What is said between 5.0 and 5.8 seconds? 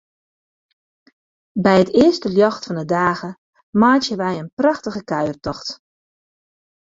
kuiertocht.